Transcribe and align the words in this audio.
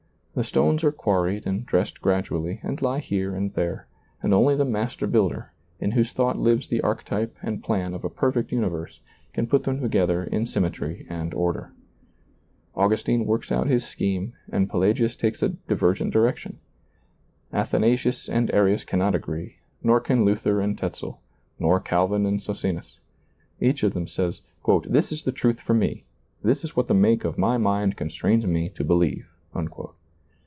The 0.33 0.45
stones 0.45 0.81
are 0.85 0.93
quarried 0.93 1.45
and 1.45 1.65
dressed 1.65 2.01
gradually 2.01 2.61
and 2.63 2.81
lie 2.81 2.99
here 2.99 3.35
and 3.35 3.53
there, 3.53 3.87
and 4.23 4.33
only 4.33 4.55
the 4.55 4.63
Master 4.63 5.05
Builder, 5.05 5.51
in 5.77 5.91
whose 5.91 6.13
thought 6.13 6.39
lives 6.39 6.69
the 6.69 6.79
archetype 6.79 7.35
and 7.43 7.61
^lailizccbvGoOgle 7.61 7.67
SEEING 7.67 7.81
DARKLY 7.81 7.83
17 7.83 7.89
plan 7.89 7.93
of 7.93 8.03
a 8.05 8.09
perfect 8.09 8.51
universe, 8.53 9.01
can 9.33 9.47
put 9.47 9.65
them 9.65 9.81
together 9.81 10.23
in 10.23 10.45
symmetry 10.45 11.05
and 11.09 11.33
order 11.33 11.73
Augustine 12.75 13.25
works 13.25 13.51
out 13.51 13.67
his 13.67 13.85
scheme 13.85 14.31
and 14.49 14.69
Pe 14.69 14.77
lagius 14.77 15.19
takes 15.19 15.43
a 15.43 15.49
divergent 15.49 16.13
direction; 16.13 16.59
Athanasius 17.51 18.29
and 18.29 18.49
Arius 18.53 18.85
cannot 18.85 19.13
agree, 19.13 19.57
nor 19.83 19.99
can 19.99 20.23
Luther 20.23 20.61
and 20.61 20.77
Tetzel, 20.77 21.19
nor 21.59 21.81
Calvin 21.81 22.25
and 22.25 22.39
Socinus. 22.41 22.99
Each 23.59 23.83
of 23.83 23.93
them 23.93 24.07
says," 24.07 24.43
This 24.87 25.11
is 25.11 25.23
the 25.25 25.33
truth 25.33 25.59
for 25.59 25.73
me; 25.73 26.05
this 26.41 26.63
is 26.63 26.73
what 26.73 26.87
the 26.87 26.93
make 26.93 27.25
of 27.25 27.37
my 27.37 27.57
mind 27.57 27.97
constrains 27.97 28.47
me 28.47 28.69
to 28.69 28.85
believe." 28.85 29.27